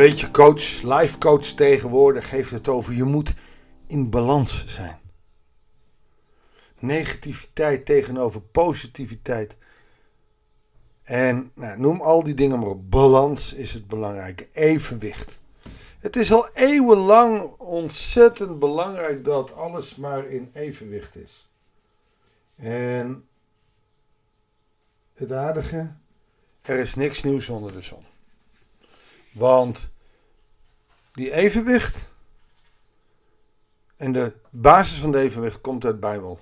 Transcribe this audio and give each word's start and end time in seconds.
beetje 0.00 0.30
coach, 0.30 0.82
life 0.82 1.18
coach 1.18 1.46
tegenwoordig 1.46 2.30
heeft 2.30 2.50
het 2.50 2.68
over 2.68 2.92
je 2.92 3.04
moet 3.04 3.34
in 3.86 4.10
balans 4.10 4.66
zijn. 4.66 4.98
Negativiteit 6.78 7.84
tegenover 7.84 8.40
positiviteit. 8.40 9.56
En 11.02 11.52
nou, 11.54 11.80
noem 11.80 12.00
al 12.00 12.22
die 12.22 12.34
dingen 12.34 12.58
maar 12.58 12.68
op. 12.68 12.90
Balans 12.90 13.54
is 13.54 13.72
het 13.72 13.88
belangrijke. 13.88 14.48
Evenwicht. 14.52 15.38
Het 15.98 16.16
is 16.16 16.32
al 16.32 16.48
eeuwenlang 16.54 17.54
ontzettend 17.58 18.58
belangrijk 18.58 19.24
dat 19.24 19.54
alles 19.54 19.96
maar 19.96 20.26
in 20.26 20.50
evenwicht 20.52 21.16
is. 21.16 21.50
En 22.56 23.28
het 25.12 25.32
aardige, 25.32 25.92
er 26.62 26.78
is 26.78 26.94
niks 26.94 27.22
nieuws 27.22 27.48
onder 27.48 27.72
de 27.72 27.82
zon. 27.82 28.04
Want 29.32 29.90
die 31.20 31.32
evenwicht 31.32 31.96
en 33.96 34.12
de 34.12 34.32
basis 34.50 34.98
van 34.98 35.12
de 35.12 35.18
evenwicht 35.18 35.60
komt 35.60 35.84
uit 35.84 35.94
de 35.94 36.00
Bijbel. 36.00 36.38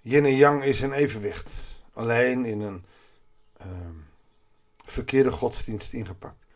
Yin 0.00 0.24
en 0.24 0.36
yang 0.36 0.64
is 0.64 0.80
een 0.80 0.92
evenwicht. 0.92 1.50
Alleen 1.92 2.44
in 2.44 2.60
een 2.60 2.84
ehm, 3.56 3.96
verkeerde 4.84 5.30
godsdienst 5.30 5.92
ingepakt. 5.92 6.46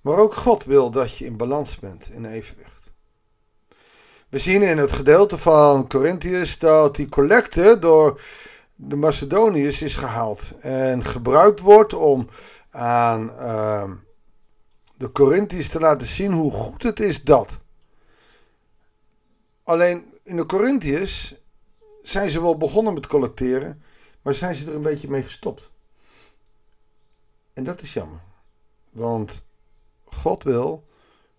Maar 0.00 0.16
ook 0.16 0.34
God 0.34 0.64
wil 0.64 0.90
dat 0.90 1.16
je 1.18 1.24
in 1.24 1.36
balans 1.36 1.78
bent, 1.78 2.10
in 2.10 2.24
evenwicht. 2.24 2.90
We 4.28 4.38
zien 4.38 4.62
in 4.62 4.78
het 4.78 4.92
gedeelte 4.92 5.38
van 5.38 5.88
Corinthians 5.88 6.58
dat 6.58 6.96
die 6.96 7.08
collecte 7.08 7.76
door 7.80 8.20
de 8.74 8.96
Macedoniërs 8.96 9.82
is 9.82 9.96
gehaald 9.96 10.54
en 10.60 11.04
gebruikt 11.04 11.60
wordt 11.60 11.94
om 11.94 12.28
aan 12.70 13.32
uh, 13.38 13.90
de 15.02 15.12
Corinthiërs 15.12 15.68
te 15.68 15.80
laten 15.80 16.06
zien 16.06 16.32
hoe 16.32 16.52
goed 16.52 16.82
het 16.82 17.00
is 17.00 17.24
dat. 17.24 17.60
Alleen 19.62 20.04
in 20.22 20.36
de 20.36 20.46
Corinthiërs 20.46 21.34
zijn 22.02 22.30
ze 22.30 22.40
wel 22.40 22.56
begonnen 22.56 22.94
met 22.94 23.06
collecteren, 23.06 23.82
maar 24.22 24.34
zijn 24.34 24.54
ze 24.54 24.66
er 24.66 24.74
een 24.74 24.82
beetje 24.82 25.08
mee 25.08 25.22
gestopt. 25.22 25.70
En 27.52 27.64
dat 27.64 27.80
is 27.80 27.92
jammer, 27.92 28.20
want 28.90 29.44
God 30.04 30.42
wil 30.42 30.84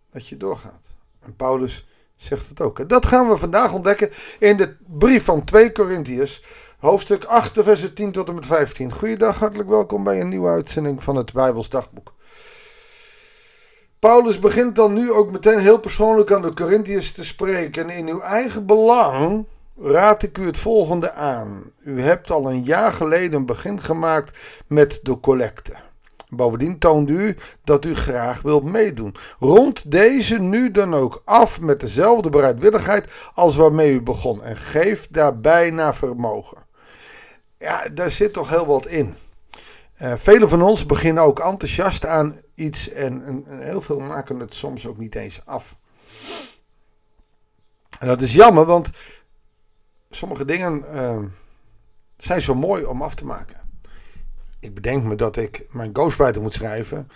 dat 0.10 0.28
je 0.28 0.38
doorgaat. 0.38 0.88
En 1.20 1.36
Paulus 1.36 1.88
zegt 2.16 2.50
het 2.50 2.62
ook. 2.62 2.80
En 2.80 2.88
dat 2.88 3.06
gaan 3.06 3.28
we 3.28 3.38
vandaag 3.38 3.74
ontdekken 3.74 4.10
in 4.40 4.58
de 4.58 4.78
brief 4.88 5.24
van 5.24 5.44
2 5.44 5.72
Corinthiërs, 5.72 6.44
hoofdstuk 6.78 7.24
8, 7.24 7.52
vers 7.54 7.94
10 7.94 8.12
tot 8.12 8.28
en 8.28 8.36
met 8.36 8.46
15. 8.46 8.92
Goeiedag, 8.92 9.40
hartelijk 9.40 9.70
welkom 9.70 10.04
bij 10.04 10.22
een 10.22 10.30
nieuwe 10.30 10.50
uitzending 10.50 11.04
van 11.04 11.16
het 11.16 11.34
Bijbels 11.34 11.70
Dagboek. 11.70 12.14
Paulus 14.04 14.40
begint 14.40 14.76
dan 14.76 14.94
nu 14.94 15.12
ook 15.12 15.32
meteen 15.32 15.60
heel 15.60 15.80
persoonlijk 15.80 16.32
aan 16.32 16.42
de 16.42 16.54
Corinthiërs 16.54 17.12
te 17.12 17.26
spreken. 17.26 17.90
En 17.90 17.98
in 17.98 18.08
uw 18.08 18.20
eigen 18.20 18.66
belang 18.66 19.46
raad 19.78 20.24
ik 20.24 20.38
u 20.38 20.46
het 20.46 20.58
volgende 20.58 21.14
aan. 21.14 21.64
U 21.84 22.02
hebt 22.02 22.32
al 22.32 22.50
een 22.50 22.64
jaar 22.64 22.94
geleden 22.94 23.34
een 23.34 23.46
begin 23.46 23.82
gemaakt 23.82 24.40
met 24.68 25.00
de 25.04 25.20
collecte. 25.20 25.74
Bovendien 26.30 26.80
toont 26.80 27.10
u 27.10 27.38
dat 27.64 27.86
u 27.86 27.96
graag 27.96 28.42
wilt 28.42 28.64
meedoen. 28.64 29.16
Rond 29.40 29.92
deze 29.92 30.40
nu 30.40 30.72
dan 30.72 30.94
ook 30.94 31.22
af 31.26 31.62
met 31.62 31.80
dezelfde 31.80 32.30
bereidwilligheid 32.30 33.12
als 33.34 33.56
waarmee 33.56 33.94
u 33.94 34.02
begon. 34.02 34.44
En 34.44 34.58
geef 34.58 35.08
daarbij 35.08 35.70
naar 35.70 35.96
vermogen. 35.96 36.58
Ja, 37.58 37.90
daar 37.94 38.12
zit 38.12 38.34
toch 38.34 38.50
heel 38.50 38.66
wat 38.66 38.86
in. 38.86 39.16
Uh, 40.02 40.14
velen 40.16 40.50
van 40.50 40.62
ons 40.62 40.86
beginnen 40.86 41.24
ook 41.24 41.40
enthousiast 41.40 42.06
aan 42.06 42.40
iets 42.56 42.90
en, 42.90 43.26
en, 43.26 43.46
en, 43.48 43.60
heel 43.60 43.82
veel 43.82 44.00
maken 44.00 44.40
het 44.40 44.54
soms 44.54 44.88
ook 44.88 44.98
niet 44.98 45.16
eens 45.16 45.46
af. 45.46 45.76
En 48.00 48.08
dat 48.08 48.22
is 48.22 48.34
jammer, 48.34 48.66
want 48.66 48.90
sommige 50.10 50.46
dingen 50.46 50.84
uh, 50.94 51.20
zijn 52.18 52.42
zo 52.42 52.56
mooi 52.56 52.86
om 52.86 53.02
af 53.02 53.16
te 53.16 53.26
maken 53.26 53.64
ik 54.64 54.74
bedenk 54.74 55.04
me 55.04 55.16
dat 55.16 55.38
ik 55.38 55.66
mijn 55.72 55.90
ghostwriter 55.94 56.42
moet 56.42 56.54
schrijven. 56.54 57.08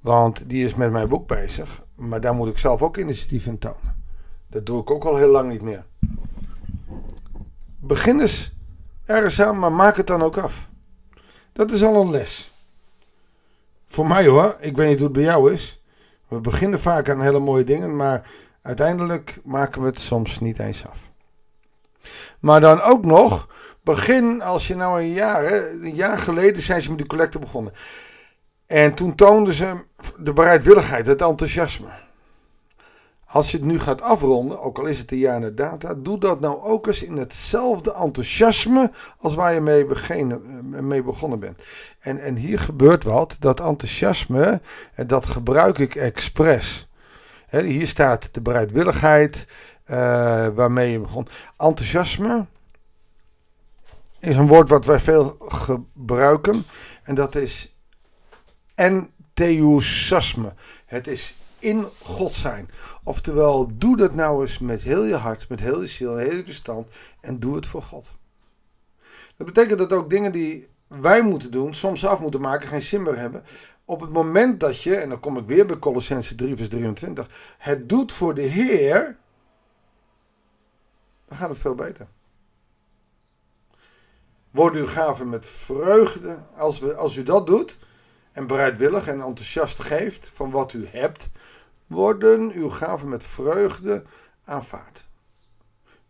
Want 0.00 0.48
die 0.48 0.64
is 0.64 0.74
met 0.74 0.90
mijn 0.90 1.08
boek 1.08 1.28
bezig. 1.28 1.84
Maar 1.94 2.20
daar 2.20 2.34
moet 2.34 2.48
ik 2.48 2.58
zelf 2.58 2.82
ook 2.82 2.96
initiatief 2.96 3.46
in 3.46 3.58
tonen. 3.58 4.04
Dat 4.48 4.66
doe 4.66 4.80
ik 4.80 4.90
ook 4.90 5.04
al 5.04 5.16
heel 5.16 5.30
lang 5.30 5.50
niet 5.50 5.62
meer. 5.62 5.86
Begin 7.78 8.20
eens 8.20 8.54
ergens 9.04 9.42
aan, 9.42 9.58
maar 9.58 9.72
maak 9.72 9.96
het 9.96 10.06
dan 10.06 10.22
ook 10.22 10.36
af. 10.36 10.68
Dat 11.52 11.70
is 11.70 11.84
al 11.84 12.00
een 12.00 12.10
les. 12.10 12.52
Voor 13.88 14.06
mij 14.06 14.26
hoor, 14.26 14.56
ik 14.60 14.76
weet 14.76 14.88
niet 14.88 14.96
hoe 14.96 15.06
het 15.06 15.16
bij 15.16 15.22
jou 15.22 15.52
is. 15.52 15.82
We 16.28 16.40
beginnen 16.40 16.80
vaak 16.80 17.08
aan 17.08 17.22
hele 17.22 17.38
mooie 17.38 17.64
dingen, 17.64 17.96
maar 17.96 18.30
uiteindelijk 18.62 19.40
maken 19.44 19.80
we 19.80 19.86
het 19.86 20.00
soms 20.00 20.40
niet 20.40 20.58
eens 20.58 20.86
af. 20.86 21.10
Maar 22.40 22.60
dan 22.60 22.80
ook 22.80 23.04
nog 23.04 23.48
begin, 23.82 24.42
als 24.42 24.66
je 24.66 24.74
nou 24.74 25.00
een 25.00 25.12
jaar, 25.12 25.52
een 25.52 25.94
jaar 25.94 26.18
geleden 26.18 26.62
zijn 26.62 26.82
ze 26.82 26.88
met 26.88 26.98
die 26.98 27.06
collecte 27.06 27.38
begonnen. 27.38 27.72
En 28.66 28.94
toen 28.94 29.14
toonden 29.14 29.54
ze 29.54 29.84
de 30.18 30.32
bereidwilligheid, 30.32 31.06
het 31.06 31.22
enthousiasme. 31.22 31.88
Als 33.32 33.50
je 33.50 33.56
het 33.56 33.66
nu 33.66 33.78
gaat 33.78 34.02
afronden, 34.02 34.60
ook 34.60 34.78
al 34.78 34.84
is 34.84 34.98
het 34.98 35.12
een 35.12 35.18
jaar 35.18 35.40
na 35.40 35.50
data, 35.50 35.94
doe 35.94 36.18
dat 36.18 36.40
nou 36.40 36.62
ook 36.62 36.86
eens 36.86 37.02
in 37.02 37.16
hetzelfde 37.16 37.94
enthousiasme 37.94 38.90
als 39.18 39.34
waar 39.34 39.54
je 39.54 39.60
mee, 39.60 39.86
eh, 39.86 40.26
mee 40.80 41.02
begonnen 41.02 41.38
bent. 41.38 41.62
En, 42.00 42.18
en 42.18 42.36
hier 42.36 42.58
gebeurt 42.58 43.04
wat, 43.04 43.36
dat 43.38 43.60
enthousiasme, 43.60 44.60
eh, 44.94 45.06
dat 45.08 45.26
gebruik 45.26 45.78
ik 45.78 45.94
expres. 45.94 46.90
hier 47.50 47.88
staat 47.88 48.34
de 48.34 48.40
bereidwilligheid 48.40 49.46
uh, 49.86 49.96
waarmee 50.54 50.90
je 50.90 51.00
begon. 51.00 51.26
Enthousiasme, 51.56 52.46
is 54.18 54.36
een 54.36 54.46
woord 54.46 54.68
wat 54.68 54.84
wij 54.84 55.00
veel 55.00 55.36
gebruiken. 55.38 56.64
En 57.02 57.14
dat 57.14 57.34
is 57.34 57.76
enthousiasme. 58.74 60.54
Het 60.86 61.06
is 61.06 61.34
in 61.62 61.86
God 62.02 62.32
zijn. 62.32 62.70
Oftewel, 63.04 63.70
doe 63.74 63.96
dat 63.96 64.14
nou 64.14 64.40
eens 64.40 64.58
met 64.58 64.82
heel 64.82 65.04
je 65.04 65.16
hart, 65.16 65.48
met 65.48 65.60
heel 65.60 65.80
je 65.80 65.86
ziel 65.86 66.18
en 66.18 66.24
heel 66.24 66.36
je 66.36 66.44
verstand. 66.44 66.94
En 67.20 67.38
doe 67.38 67.54
het 67.54 67.66
voor 67.66 67.82
God. 67.82 68.14
Dat 69.36 69.46
betekent 69.46 69.78
dat 69.78 69.92
ook 69.92 70.10
dingen 70.10 70.32
die 70.32 70.68
wij 70.86 71.22
moeten 71.22 71.50
doen, 71.50 71.74
soms 71.74 72.06
af 72.06 72.20
moeten 72.20 72.40
maken, 72.40 72.68
geen 72.68 72.82
zin 72.82 73.02
meer 73.02 73.18
hebben. 73.18 73.44
Op 73.84 74.00
het 74.00 74.10
moment 74.10 74.60
dat 74.60 74.82
je, 74.82 74.94
en 74.94 75.08
dan 75.08 75.20
kom 75.20 75.36
ik 75.36 75.46
weer 75.46 75.66
bij 75.66 75.78
Colossense 75.78 76.34
3 76.34 76.56
vers 76.56 76.68
23, 76.68 77.54
het 77.58 77.88
doet 77.88 78.12
voor 78.12 78.34
de 78.34 78.42
Heer, 78.42 79.16
dan 81.28 81.38
gaat 81.38 81.48
het 81.48 81.58
veel 81.58 81.74
beter. 81.74 82.06
Wordt 84.50 84.76
uw 84.76 84.86
gave 84.86 85.24
met 85.24 85.46
vreugde, 85.46 86.38
als, 86.56 86.78
we, 86.78 86.94
als 86.94 87.16
u 87.16 87.22
dat 87.22 87.46
doet 87.46 87.78
en 88.32 88.46
bereidwillig 88.46 89.06
en 89.06 89.20
enthousiast 89.20 89.78
geeft 89.80 90.30
van 90.34 90.50
wat 90.50 90.72
u 90.72 90.86
hebt, 90.86 91.28
worden 91.86 92.52
uw 92.52 92.68
gaven 92.68 93.08
met 93.08 93.24
vreugde 93.24 94.02
aanvaard. 94.44 95.06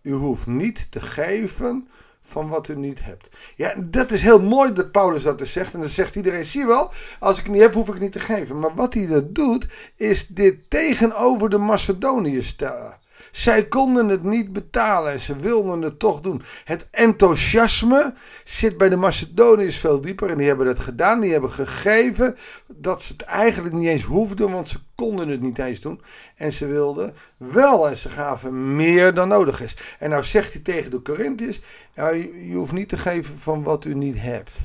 U 0.02 0.12
hoeft 0.12 0.46
niet 0.46 0.90
te 0.90 1.00
geven 1.00 1.88
van 2.22 2.48
wat 2.48 2.68
u 2.68 2.76
niet 2.76 3.04
hebt. 3.04 3.28
Ja, 3.56 3.74
dat 3.78 4.10
is 4.10 4.22
heel 4.22 4.40
mooi 4.40 4.72
dat 4.72 4.92
Paulus 4.92 5.22
dat 5.22 5.38
dus 5.38 5.52
zegt. 5.52 5.74
En 5.74 5.80
dan 5.80 5.88
zegt 5.88 6.16
iedereen, 6.16 6.44
zie 6.44 6.66
wel, 6.66 6.90
als 7.18 7.38
ik 7.38 7.44
het 7.44 7.52
niet 7.52 7.62
heb, 7.62 7.74
hoef 7.74 7.86
ik 7.86 7.92
het 7.92 8.02
niet 8.02 8.12
te 8.12 8.18
geven. 8.18 8.58
Maar 8.58 8.74
wat 8.74 8.94
hij 8.94 9.06
dat 9.06 9.34
doet, 9.34 9.66
is 9.96 10.26
dit 10.26 10.70
tegenover 10.70 11.50
de 11.50 11.58
Macedoniërs 11.58 12.46
stellen. 12.46 13.00
Zij 13.32 13.68
konden 13.68 14.08
het 14.08 14.22
niet 14.22 14.52
betalen 14.52 15.12
en 15.12 15.20
ze 15.20 15.36
wilden 15.36 15.82
het 15.82 15.98
toch 15.98 16.20
doen. 16.20 16.42
Het 16.64 16.86
enthousiasme 16.90 18.14
zit 18.44 18.78
bij 18.78 18.88
de 18.88 18.96
Macedoniërs 18.96 19.76
veel 19.76 20.00
dieper 20.00 20.30
en 20.30 20.36
die 20.36 20.46
hebben 20.46 20.66
het 20.66 20.78
gedaan. 20.78 21.20
Die 21.20 21.32
hebben 21.32 21.50
gegeven 21.50 22.36
dat 22.76 23.02
ze 23.02 23.12
het 23.12 23.22
eigenlijk 23.22 23.74
niet 23.74 23.88
eens 23.88 24.02
hoefden, 24.02 24.50
want 24.50 24.68
ze 24.68 24.78
konden 24.94 25.28
het 25.28 25.40
niet 25.40 25.58
eens 25.58 25.80
doen. 25.80 26.00
En 26.36 26.52
ze 26.52 26.66
wilden 26.66 27.14
wel 27.36 27.88
en 27.88 27.96
ze 27.96 28.08
gaven 28.08 28.76
meer 28.76 29.14
dan 29.14 29.28
nodig 29.28 29.60
is. 29.60 29.76
En 29.98 30.10
nou 30.10 30.22
zegt 30.22 30.52
hij 30.52 30.62
tegen 30.62 30.90
de 30.90 31.02
Corinthiërs, 31.02 31.60
ja, 31.94 32.08
je 32.08 32.54
hoeft 32.54 32.72
niet 32.72 32.88
te 32.88 32.98
geven 32.98 33.38
van 33.38 33.62
wat 33.62 33.84
u 33.84 33.94
niet 33.94 34.16
hebt. 34.18 34.58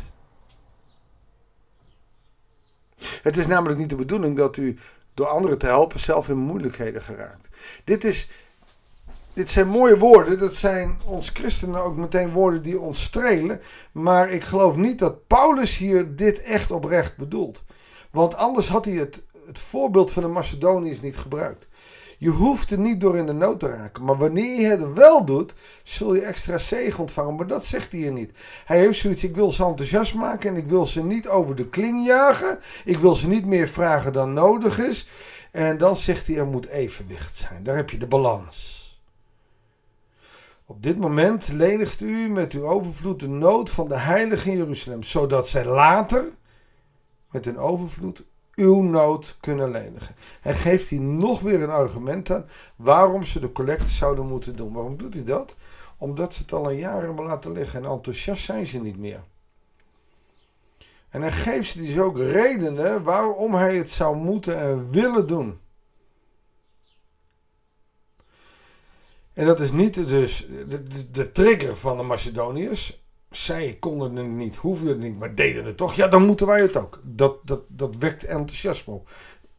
Het 3.21 3.38
is 3.38 3.47
namelijk 3.47 3.80
niet 3.80 3.89
de 3.89 3.95
bedoeling 3.95 4.38
dat 4.38 4.57
u 4.57 4.77
door 5.13 5.27
anderen 5.27 5.57
te 5.57 5.65
helpen 5.65 6.00
zelf 6.00 6.30
in 6.30 6.38
moeilijkheden 6.38 7.01
geraakt. 7.01 7.47
Dit 7.83 8.03
is 8.03 8.30
dit 9.38 9.50
zijn 9.50 9.68
mooie 9.68 9.98
woorden. 9.98 10.39
Dat 10.39 10.54
zijn 10.54 11.00
ons 11.06 11.30
christenen 11.30 11.84
ook 11.84 11.95
meteen 11.95 12.31
woorden 12.31 12.62
die 12.62 12.80
ons 12.80 13.04
strelen. 13.04 13.62
Maar 13.92 14.30
ik 14.30 14.44
geloof 14.44 14.75
niet 14.75 15.00
dat 15.00 15.28
Paulus 15.28 15.78
hier 15.78 16.16
dit 16.16 16.42
echt 16.42 16.72
oprecht 16.72 17.18
bedoelt. 17.18 17.63
Want 18.12 18.36
anders 18.36 18.68
had 18.68 18.86
hij 18.86 18.94
het, 18.94 19.22
het 19.45 19.60
voorbeeld 19.60 20.12
van 20.12 20.24
de 20.24 20.30
Macedoniërs 20.30 21.01
niet 21.01 21.18
gebruikt. 21.18 21.68
Je 22.18 22.30
hoeft 22.30 22.72
er 22.72 22.80
niet 22.80 23.01
door 23.01 23.18
in 23.18 23.25
de 23.25 23.34
nood 23.34 23.60
te 23.60 23.68
raken. 23.68 24.04
Maar 24.04 24.18
wanneer 24.18 24.62
je 24.62 24.68
het 24.68 24.94
wel 24.94 25.25
doet, 25.25 25.54
zul 25.83 26.16
je 26.16 26.22
extra 26.22 26.57
zegen 26.57 27.00
ontvangen. 27.00 27.36
Maar 27.36 27.48
dat 27.48 27.66
zegt 27.66 27.92
hij 27.92 28.00
hier 28.00 28.12
niet. 28.12 28.31
Hij 28.66 28.80
heeft 28.80 29.00
zoiets, 29.00 29.24
ik 29.24 29.36
wil 29.36 29.51
ze 29.51 29.66
enthousiast 29.66 30.13
maken 30.13 30.50
en 30.50 30.57
ik 30.57 30.68
wil 30.68 30.86
ze 30.86 31.04
niet 31.04 31.28
over 31.28 31.56
de 31.56 31.69
kling 31.69 32.06
jagen. 32.06 32.60
Ik 32.86 33.00
wil 33.00 33.16
ze 33.16 33.28
niet 33.28 33.45
meer 33.45 33.68
vragen 33.68 34.13
dan 34.13 34.33
nodig 34.33 34.80
is. 34.80 35.07
En 35.51 35.78
dan 35.78 35.95
zegt 35.95 36.28
hij, 36.28 36.38
er 36.38 36.48
moet 36.48 36.68
evenwicht 36.68 37.36
zijn. 37.36 37.63
Daar 37.63 37.75
heb 37.75 37.90
je 37.90 37.98
de 37.98 38.07
balans. 38.07 38.87
Op 40.69 40.84
dit 40.84 40.98
moment 40.98 41.48
lenigt 41.48 42.02
u 42.02 42.30
met 42.30 42.54
uw 42.54 42.66
overvloed 42.66 43.19
de 43.19 43.28
nood 43.28 43.69
van 43.69 43.88
de 43.88 43.98
heiligen 43.98 44.52
in 44.52 44.58
Jeruzalem, 44.58 45.04
zodat 45.04 45.50
zij 45.50 45.66
later 45.66 46.25
met 47.31 47.46
een 47.46 47.58
overvloed 47.58 48.24
uw 48.56 48.81
nood 48.81 49.38
kunnen 49.40 49.72
lenigen. 49.72 50.16
Hij 50.42 50.54
geeft 50.54 50.90
hier 50.90 51.02
nog 51.02 51.40
weer 51.40 51.64
een 51.64 51.69
argument 51.69 52.31
aan 52.31 52.46
waarom 52.75 53.24
ze 53.24 53.40
de 53.40 53.52
collecte 53.52 53.90
zouden 53.90 54.28
moeten 54.28 54.56
doen. 54.56 54.74
Waarom 54.74 54.98
doet 54.98 55.14
hij 55.14 55.24
dat? 55.24 55.56
Omdat 55.98 56.34
ze 56.34 56.42
het 56.42 56.54
al 56.54 56.69
een 56.72 56.78
jaar 56.78 57.04
hebben 57.04 57.25
laten 57.25 57.52
liggen 57.52 57.84
en 57.84 57.90
enthousiast 57.90 58.44
zijn 58.44 58.66
ze 58.66 58.80
niet 58.80 58.98
meer. 58.98 59.24
En 61.10 61.22
hij 61.22 61.31
geeft 61.31 61.72
ze 61.72 61.86
dus 61.86 62.00
ook 62.00 62.18
redenen 62.18 63.04
waarom 63.04 63.54
hij 63.54 63.75
het 63.75 63.90
zou 63.90 64.16
moeten 64.16 64.60
en 64.60 64.92
willen 64.92 65.28
doen. 65.28 65.60
En 69.38 69.45
dat 69.45 69.60
is 69.60 69.72
niet 69.72 70.07
dus 70.07 70.48
de, 70.68 71.10
de, 71.12 71.31
trigger 71.31 71.75
van 71.75 71.98
de 71.98 72.04
Macedoniërs. 72.04 73.04
Zij 73.30 73.78
konden 73.80 74.16
het 74.16 74.28
niet, 74.28 74.56
hoefden 74.56 74.88
het 74.88 75.00
niet, 75.00 75.19
maar 75.19 75.36
deden 75.36 75.66
het 75.66 75.78
toch. 75.78 75.94
Ja, 75.94 76.07
dan 76.07 76.25
moeten 76.25 76.48
wij 76.48 76.62
het 76.62 76.78
ook. 76.78 77.01
Dat, 77.04 77.38
dat, 77.44 77.62
dat 77.68 77.95
wekt 77.95 78.24
enthousiasme 78.24 78.94
op. 78.94 79.10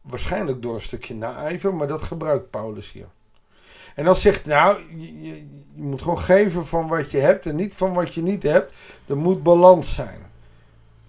Waarschijnlijk 0.01 0.61
door 0.61 0.73
een 0.73 0.81
stukje 0.81 1.15
naijver, 1.15 1.75
maar 1.75 1.87
dat 1.87 2.01
gebruikt 2.01 2.49
Paulus 2.49 2.91
hier. 2.91 3.07
En 3.95 4.05
dan 4.05 4.15
zegt, 4.15 4.45
nou, 4.45 4.79
je, 4.97 5.21
je, 5.21 5.35
je, 5.73 5.81
moet 5.81 6.01
gewoon 6.01 6.19
geven 6.19 6.65
van 6.65 6.87
wat 6.87 7.11
je 7.11 7.17
hebt 7.17 7.45
en 7.45 7.55
niet 7.55 7.75
van 7.75 7.93
wat 7.93 8.13
je 8.13 8.21
niet 8.21 8.43
hebt. 8.43 8.73
Er 9.05 9.17
moet 9.17 9.43
balans 9.43 9.95
zijn. 9.95 10.21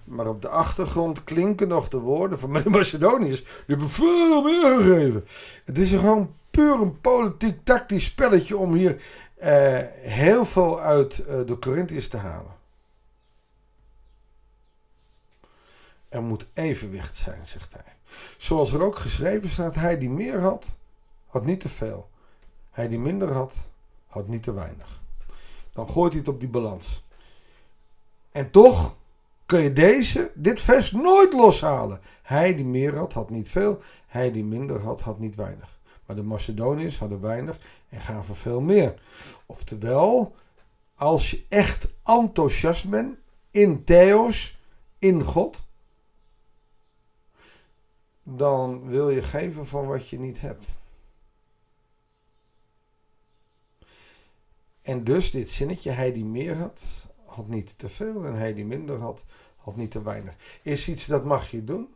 Maar 0.05 0.27
op 0.27 0.43
de 0.43 0.49
achtergrond 0.49 1.25
klinken 1.25 1.69
nog 1.69 1.89
de 1.89 1.99
woorden 1.99 2.39
van 2.39 2.53
de 2.63 2.71
Macedoniërs. 2.71 3.43
Die 3.43 3.53
hebben 3.67 3.89
veel 3.89 4.43
meer 4.43 4.83
gegeven. 4.83 5.25
Het 5.65 5.79
is 5.79 5.91
gewoon 5.91 6.39
puur 6.51 6.81
een 6.81 7.01
politiek 7.01 7.65
tactisch 7.65 8.05
spelletje 8.05 8.57
om 8.57 8.75
hier 8.75 9.03
uh, 9.43 9.79
heel 9.93 10.45
veel 10.45 10.81
uit 10.81 11.19
uh, 11.19 11.27
de 11.27 11.57
Corinthiërs 11.61 12.09
te 12.09 12.17
halen. 12.17 12.59
Er 16.09 16.23
moet 16.23 16.47
evenwicht 16.55 17.17
zijn, 17.17 17.47
zegt 17.47 17.73
hij. 17.73 17.97
Zoals 18.37 18.73
er 18.73 18.83
ook 18.83 18.97
geschreven 18.97 19.49
staat, 19.49 19.75
hij 19.75 19.99
die 19.99 20.11
meer 20.11 20.41
had, 20.41 20.77
had 21.27 21.45
niet 21.45 21.61
te 21.61 21.69
veel. 21.69 22.09
Hij 22.71 22.89
die 22.89 22.99
minder 22.99 23.33
had, 23.33 23.55
had 24.07 24.29
niet 24.29 24.43
te 24.43 24.53
weinig. 24.53 25.01
Dan 25.73 25.89
gooit 25.89 26.13
hij 26.13 26.21
het 26.21 26.31
op 26.31 26.41
die 26.41 26.49
balans. 26.49 27.05
En 28.33 28.51
toch 28.51 28.97
kun 29.47 29.61
je 29.61 29.73
deze, 29.73 30.33
dit 30.35 30.61
vers 30.61 30.91
nooit 30.93 31.33
loshalen. 31.33 32.01
Hij 32.23 32.57
die 32.57 32.65
meer 32.65 32.97
had, 32.97 33.13
had 33.13 33.31
niet 33.31 33.49
veel. 33.49 33.79
Hij 34.07 34.33
die 34.33 34.45
minder 34.45 34.81
had, 34.83 35.01
had 35.01 35.19
niet 35.19 35.35
weinig. 35.35 35.79
Maar 36.11 36.19
de 36.19 36.25
Macedoniërs 36.25 36.99
hadden 36.99 37.21
weinig 37.21 37.59
en 37.89 38.01
gaven 38.01 38.37
veel 38.37 38.61
meer. 38.61 39.03
Oftewel, 39.47 40.35
als 40.95 41.31
je 41.31 41.45
echt 41.49 41.89
enthousiast 42.05 42.89
bent 42.89 43.19
in 43.51 43.85
Theos, 43.85 44.61
in 44.99 45.23
God, 45.23 45.63
dan 48.23 48.89
wil 48.89 49.11
je 49.11 49.23
geven 49.23 49.67
van 49.67 49.87
wat 49.87 50.09
je 50.09 50.19
niet 50.19 50.41
hebt. 50.41 50.67
En 54.83 55.05
dus 55.05 55.31
dit 55.31 55.51
zinnetje, 55.51 55.91
hij 55.91 56.13
die 56.13 56.25
meer 56.25 56.57
had, 56.57 57.07
had 57.25 57.49
niet 57.49 57.79
te 57.79 57.89
veel 57.89 58.25
en 58.27 58.35
hij 58.35 58.55
die 58.55 58.67
minder 58.67 58.99
had, 58.99 59.25
had 59.57 59.77
niet 59.77 59.91
te 59.91 60.03
weinig. 60.03 60.35
Is 60.63 60.89
iets 60.89 61.07
dat 61.07 61.25
mag 61.25 61.51
je 61.51 61.65
doen. 61.65 61.95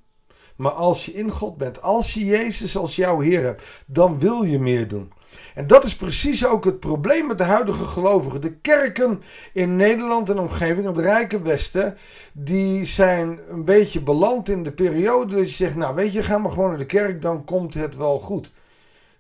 Maar 0.57 0.73
als 0.73 1.05
je 1.05 1.13
in 1.13 1.31
God 1.31 1.57
bent, 1.57 1.83
als 1.83 2.15
je 2.15 2.25
Jezus 2.25 2.77
als 2.77 2.97
jouw 2.97 3.21
Heer 3.21 3.43
hebt, 3.43 3.63
dan 3.87 4.19
wil 4.19 4.43
je 4.43 4.59
meer 4.59 4.89
doen. 4.89 5.13
En 5.55 5.67
dat 5.67 5.85
is 5.85 5.97
precies 5.97 6.47
ook 6.47 6.65
het 6.65 6.81
probleem 6.81 7.27
met 7.27 7.39
de 7.39 7.45
huidige 7.45 7.85
gelovigen. 7.85 8.41
De 8.41 8.57
kerken 8.57 9.23
in 9.53 9.77
Nederland 9.77 10.31
en 10.31 10.39
omgeving, 10.39 10.87
het 10.87 10.99
Rijke 10.99 11.43
Westen, 11.43 11.97
die 12.33 12.85
zijn 12.85 13.41
een 13.49 13.65
beetje 13.65 14.03
beland 14.03 14.49
in 14.49 14.63
de 14.63 14.73
periode 14.73 15.37
dat 15.37 15.49
je 15.49 15.55
zegt, 15.55 15.75
nou 15.75 15.95
weet 15.95 16.13
je, 16.13 16.23
ga 16.23 16.39
maar 16.39 16.51
gewoon 16.51 16.69
naar 16.69 16.79
de 16.79 16.87
kerk, 16.87 17.23
dan 17.23 17.45
komt 17.45 17.75
het 17.75 17.97
wel 17.97 18.19
goed. 18.19 18.53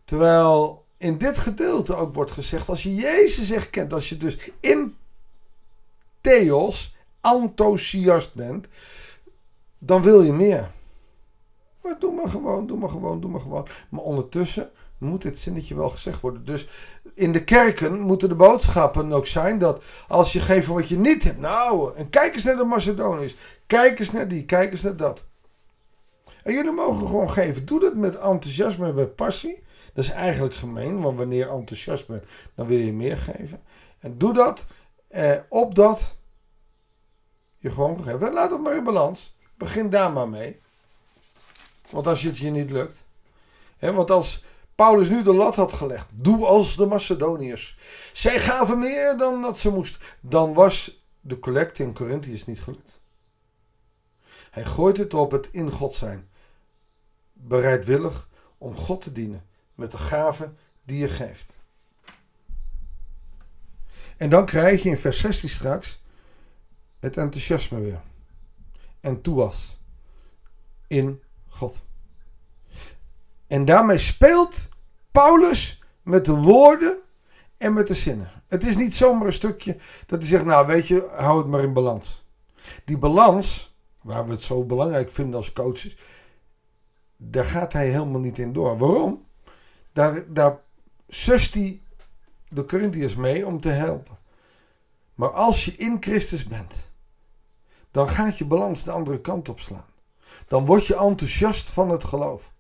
Terwijl 0.04 0.84
in 0.98 1.18
dit 1.18 1.38
gedeelte 1.38 1.96
ook 1.96 2.14
wordt 2.14 2.32
gezegd, 2.32 2.68
als 2.68 2.82
je 2.82 2.94
Jezus 2.94 3.50
echt 3.50 3.70
kent, 3.70 3.92
als 3.92 4.08
je 4.08 4.16
dus 4.16 4.50
in 4.60 4.96
Theos 6.20 6.96
enthousiast 7.20 8.34
bent, 8.34 8.66
dan 9.78 10.02
wil 10.02 10.22
je 10.22 10.32
meer. 10.32 10.70
Doe 11.98 12.12
maar 12.12 12.28
gewoon, 12.28 12.66
doe 12.66 12.78
maar 12.78 12.88
gewoon, 12.88 13.20
doe 13.20 13.30
maar 13.30 13.40
gewoon. 13.40 13.66
Maar 13.88 14.02
ondertussen 14.02 14.70
moet 14.98 15.22
dit 15.22 15.38
zinnetje 15.38 15.74
wel 15.74 15.88
gezegd 15.88 16.20
worden. 16.20 16.44
Dus 16.44 16.68
in 17.14 17.32
de 17.32 17.44
kerken 17.44 18.00
moeten 18.00 18.28
de 18.28 18.34
boodschappen 18.34 19.12
ook 19.12 19.26
zijn 19.26 19.58
dat 19.58 19.84
als 20.08 20.32
je 20.32 20.40
geeft 20.40 20.66
wat 20.66 20.88
je 20.88 20.98
niet 20.98 21.22
hebt. 21.22 21.38
Nou, 21.38 21.96
en 21.96 22.10
kijk 22.10 22.34
eens 22.34 22.44
naar 22.44 22.56
de 22.56 22.64
Macedoniërs. 22.64 23.36
Kijk 23.66 23.98
eens 23.98 24.10
naar 24.10 24.28
die, 24.28 24.44
kijk 24.44 24.70
eens 24.70 24.82
naar 24.82 24.96
dat. 24.96 25.24
En 26.42 26.52
jullie 26.52 26.72
mogen 26.72 27.06
gewoon 27.06 27.30
geven. 27.30 27.66
Doe 27.66 27.80
dat 27.80 27.94
met 27.94 28.16
enthousiasme 28.16 28.88
en 28.88 28.94
met 28.94 29.14
passie. 29.14 29.62
Dat 29.92 30.04
is 30.04 30.10
eigenlijk 30.10 30.54
gemeen, 30.54 31.00
want 31.00 31.18
wanneer 31.18 31.38
je 31.38 31.52
enthousiast 31.52 32.06
bent, 32.06 32.24
dan 32.54 32.66
wil 32.66 32.78
je 32.78 32.92
meer 32.92 33.16
geven. 33.16 33.62
En 33.98 34.18
doe 34.18 34.32
dat 34.32 34.66
eh, 35.08 35.36
op 35.48 35.74
dat 35.74 36.16
je 37.58 37.70
gewoon 37.70 38.02
geeft. 38.02 38.32
Laat 38.32 38.50
het 38.50 38.60
maar 38.60 38.76
in 38.76 38.84
balans. 38.84 39.36
Begin 39.56 39.90
daar 39.90 40.12
maar 40.12 40.28
mee. 40.28 40.60
Want 41.90 42.06
als 42.06 42.22
het 42.22 42.38
je 42.38 42.50
niet 42.50 42.70
lukt. 42.70 43.04
Want 43.78 44.10
als 44.10 44.44
Paulus 44.74 45.08
nu 45.08 45.22
de 45.22 45.34
lat 45.34 45.56
had 45.56 45.72
gelegd. 45.72 46.06
Doe 46.10 46.46
als 46.46 46.76
de 46.76 46.86
Macedoniërs. 46.86 47.76
Zij 48.12 48.40
gaven 48.40 48.78
meer 48.78 49.16
dan 49.18 49.42
dat 49.42 49.58
ze 49.58 49.70
moest. 49.70 50.16
Dan 50.20 50.54
was 50.54 51.04
de 51.20 51.38
collecte 51.38 51.82
in 51.82 51.94
Corinthiërs 51.94 52.44
niet 52.44 52.60
gelukt. 52.60 53.00
Hij 54.50 54.64
gooit 54.64 54.96
het 54.96 55.14
op 55.14 55.30
het 55.30 55.48
in 55.50 55.70
God 55.70 55.94
zijn. 55.94 56.28
Bereidwillig 57.32 58.28
om 58.58 58.76
God 58.76 59.00
te 59.00 59.12
dienen. 59.12 59.44
Met 59.74 59.90
de 59.90 59.98
gaven 59.98 60.58
die 60.82 60.98
je 60.98 61.08
geeft. 61.08 61.52
En 64.16 64.28
dan 64.28 64.46
krijg 64.46 64.82
je 64.82 64.88
in 64.88 64.96
vers 64.96 65.18
16 65.18 65.48
straks 65.48 66.02
het 67.00 67.16
enthousiasme 67.16 67.80
weer. 67.80 68.00
En 69.00 69.20
toewas. 69.20 69.78
In 70.86 71.22
God. 71.54 71.82
En 73.46 73.64
daarmee 73.64 73.98
speelt 73.98 74.68
Paulus 75.10 75.82
met 76.02 76.24
de 76.24 76.34
woorden 76.34 76.98
en 77.56 77.72
met 77.72 77.86
de 77.86 77.94
zinnen. 77.94 78.30
Het 78.48 78.66
is 78.66 78.76
niet 78.76 78.94
zomaar 78.94 79.26
een 79.26 79.32
stukje 79.32 79.76
dat 80.06 80.18
hij 80.18 80.28
zegt, 80.28 80.44
nou 80.44 80.66
weet 80.66 80.88
je, 80.88 81.08
hou 81.16 81.38
het 81.38 81.46
maar 81.46 81.62
in 81.62 81.72
balans. 81.72 82.26
Die 82.84 82.98
balans, 82.98 83.76
waar 84.02 84.24
we 84.24 84.30
het 84.30 84.42
zo 84.42 84.64
belangrijk 84.64 85.10
vinden 85.10 85.36
als 85.36 85.52
coaches, 85.52 85.96
daar 87.16 87.44
gaat 87.44 87.72
hij 87.72 87.88
helemaal 87.88 88.20
niet 88.20 88.38
in 88.38 88.52
door. 88.52 88.78
Waarom? 88.78 89.24
Daar, 89.92 90.32
daar 90.32 90.60
sust 91.08 91.54
hij 91.54 91.82
de 92.48 92.64
Corinthiërs 92.64 93.14
mee 93.14 93.46
om 93.46 93.60
te 93.60 93.68
helpen. 93.68 94.18
Maar 95.14 95.30
als 95.30 95.64
je 95.64 95.72
in 95.76 95.96
Christus 96.00 96.44
bent, 96.44 96.90
dan 97.90 98.08
gaat 98.08 98.38
je 98.38 98.44
balans 98.44 98.84
de 98.84 98.90
andere 98.90 99.20
kant 99.20 99.48
op 99.48 99.60
slaan. 99.60 99.92
Dan 100.46 100.66
word 100.66 100.86
je 100.86 100.96
enthousiast 100.96 101.70
van 101.70 101.88
het 101.88 102.04
geloof. 102.04 102.52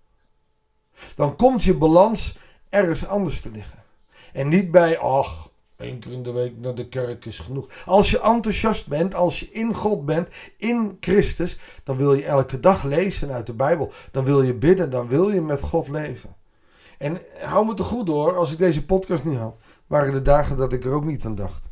Dan 1.14 1.36
komt 1.36 1.62
je 1.62 1.76
balans 1.76 2.36
ergens 2.68 3.06
anders 3.06 3.40
te 3.40 3.50
liggen. 3.50 3.78
En 4.32 4.48
niet 4.48 4.70
bij, 4.70 4.98
ach, 4.98 5.50
één 5.76 5.98
keer 5.98 6.12
in 6.12 6.22
de 6.22 6.32
week 6.32 6.58
naar 6.58 6.74
de 6.74 6.88
kerk 6.88 7.24
is 7.24 7.38
genoeg. 7.38 7.68
Als 7.86 8.10
je 8.10 8.20
enthousiast 8.20 8.86
bent, 8.86 9.14
als 9.14 9.40
je 9.40 9.50
in 9.50 9.74
God 9.74 10.06
bent, 10.06 10.28
in 10.56 10.96
Christus, 11.00 11.58
dan 11.84 11.96
wil 11.96 12.14
je 12.14 12.24
elke 12.24 12.60
dag 12.60 12.82
lezen 12.82 13.32
uit 13.32 13.46
de 13.46 13.54
Bijbel. 13.54 13.92
Dan 14.10 14.24
wil 14.24 14.42
je 14.42 14.54
bidden, 14.54 14.90
dan 14.90 15.08
wil 15.08 15.30
je 15.30 15.40
met 15.40 15.60
God 15.60 15.88
leven. 15.88 16.36
En 16.98 17.20
hou 17.40 17.66
me 17.66 17.74
te 17.74 17.82
goed 17.82 18.06
door, 18.06 18.36
als 18.36 18.52
ik 18.52 18.58
deze 18.58 18.84
podcast 18.84 19.24
niet 19.24 19.38
had, 19.38 19.56
waren 19.86 20.12
de 20.12 20.22
dagen 20.22 20.56
dat 20.56 20.72
ik 20.72 20.84
er 20.84 20.92
ook 20.92 21.04
niet 21.04 21.24
aan 21.24 21.34
dacht. 21.34 21.68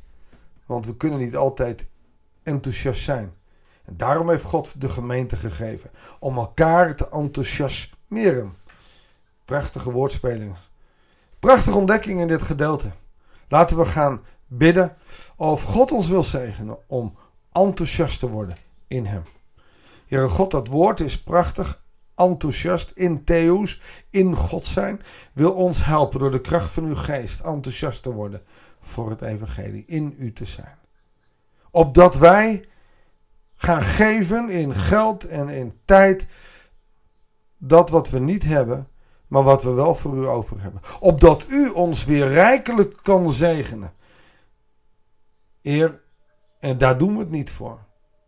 Want 0.66 0.87
we 0.87 0.96
kunnen 0.96 1.18
niet 1.18 1.37
altijd 1.37 1.87
enthousiast 2.42 3.02
zijn. 3.02 3.34
Daarom 3.96 4.28
heeft 4.28 4.44
God 4.44 4.80
de 4.80 4.88
gemeente 4.88 5.37
gegeven. 5.37 5.90
Om 6.18 6.37
elkaar 6.37 6.96
te 6.96 7.08
enthousiasmeren. 7.08 8.56
Prachtige 9.44 9.90
woordspeling. 9.90 10.54
Prachtige 11.38 11.76
ontdekking 11.76 12.20
in 12.20 12.28
dit 12.28 12.42
gedeelte. 12.42 12.90
Laten 13.49 13.76
we 13.76 13.87
gaan 13.87 14.20
bidden 14.46 14.96
of 15.37 15.62
God 15.62 15.92
ons 15.92 16.08
wil 16.08 16.22
zegenen 16.22 16.78
om 16.87 17.16
enthousiast 17.52 18.18
te 18.18 18.28
worden 18.28 18.56
in 18.87 19.06
Hem. 19.06 19.22
Heere 20.06 20.28
God, 20.28 20.50
dat 20.50 20.68
woord 20.68 21.00
is 21.00 21.22
prachtig. 21.22 21.80
enthousiast 22.14 22.90
in 22.94 23.25
Theos, 23.25 23.80
in 24.11 24.37
God 24.37 24.64
zijn, 24.64 25.00
wil 25.32 25.52
ons 25.52 25.84
helpen 25.84 26.18
door 26.18 26.30
de 26.30 26.40
kracht 26.40 26.70
van 26.70 26.84
uw 26.84 26.94
geest 26.94 27.40
enthousiast 27.40 28.02
te 28.02 28.12
worden 28.12 28.42
voor 28.80 29.11
het 29.11 29.22
evangelie, 29.22 29.84
in 29.87 30.14
u 30.18 30.32
te 30.32 30.44
zijn. 30.44 30.78
Opdat 31.70 32.18
wij 32.18 32.64
gaan 33.62 33.83
geven 33.83 34.50
in 34.50 34.75
geld 34.75 35.26
en 35.26 35.49
in 35.49 35.73
tijd 35.85 36.26
dat 37.59 37.90
wat 37.90 38.11
we 38.11 38.19
niet 38.19 38.45
hebben, 38.45 38.88
maar 39.26 39.42
wat 39.42 39.62
we 39.62 39.71
wel 39.71 39.95
voor 39.95 40.16
u 40.16 40.26
over 40.26 40.62
hebben. 40.62 40.81
Opdat 41.00 41.47
u 41.49 41.69
ons 41.69 42.04
weer 42.04 42.28
rijkelijk 42.28 42.99
kan 43.02 43.31
zegenen. 43.31 43.92
Eer, 45.62 46.00
en 46.59 46.78
daar 46.78 46.99
doen 46.99 47.12
we 47.12 47.19
het 47.19 47.31
niet 47.31 47.50
voor. 47.50 47.78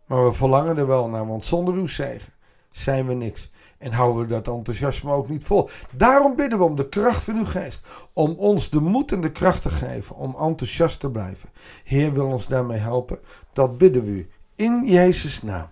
Maar 0.06 0.24
we 0.24 0.32
verlangen 0.32 0.78
er 0.78 0.86
wel 0.86 1.08
naar, 1.08 1.26
want 1.26 1.44
zonder 1.44 1.74
uw 1.74 1.86
zegen 1.86 2.32
zijn 2.70 3.06
we 3.06 3.14
niks. 3.14 3.52
En 3.78 3.92
houden 3.92 4.22
we 4.22 4.28
dat 4.28 4.48
enthousiasme 4.48 5.12
ook 5.12 5.28
niet 5.28 5.44
vol. 5.44 5.68
Daarom 5.90 6.36
bidden 6.36 6.58
we 6.58 6.64
om 6.64 6.76
de 6.76 6.88
kracht 6.88 7.24
van 7.24 7.36
uw 7.36 7.44
geest. 7.44 7.86
Om 8.12 8.30
ons 8.30 8.70
de 8.70 8.80
moed 8.80 9.12
en 9.12 9.20
de 9.20 9.32
kracht 9.32 9.62
te 9.62 9.70
geven 9.70 10.16
om 10.16 10.36
enthousiast 10.38 11.00
te 11.00 11.10
blijven. 11.10 11.48
Heer 11.84 12.12
wil 12.12 12.26
ons 12.26 12.46
daarmee 12.46 12.78
helpen. 12.78 13.18
Dat 13.52 13.78
bidden 13.78 14.04
we 14.04 14.10
u 14.10 14.28
in 14.56 14.86
Jezus' 14.86 15.42
naam. 15.42 15.68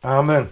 Amen. 0.00 0.50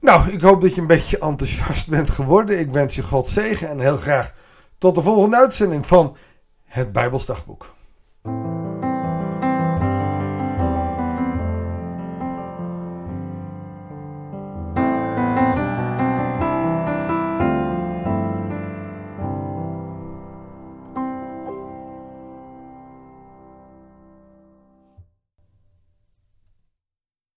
Nou, 0.00 0.30
ik 0.30 0.40
hoop 0.40 0.60
dat 0.60 0.74
je 0.74 0.80
een 0.80 0.86
beetje 0.86 1.18
enthousiast 1.18 1.88
bent 1.88 2.10
geworden. 2.10 2.58
Ik 2.58 2.72
wens 2.72 2.94
je 2.94 3.02
God 3.02 3.26
zegen 3.26 3.68
en 3.68 3.80
heel 3.80 3.96
graag 3.96 4.34
tot 4.78 4.94
de 4.94 5.02
volgende 5.02 5.36
uitzending 5.36 5.86
van 5.86 6.16
het 6.64 6.92
Bijbelsdagboek. 6.92 7.74